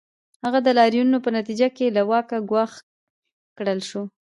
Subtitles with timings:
[0.43, 2.79] هغه د لاریونونو په نتیجه کې له واکه ګوښه
[3.57, 4.03] کړل شو.